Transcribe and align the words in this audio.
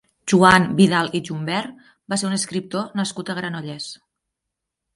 Joan 0.31 0.63
Vidal 0.79 1.11
i 1.19 1.21
Jumbert 1.27 1.85
va 2.15 2.19
ser 2.21 2.27
un 2.31 2.35
escriptor 2.39 2.89
nascut 3.03 3.29
a 3.35 3.39
Granollers. 3.43 3.89